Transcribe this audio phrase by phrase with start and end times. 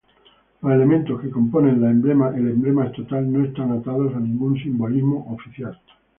[0.63, 5.79] Los elementos que componen el emblema estatal no están atados a ningún simbolismo "oficial".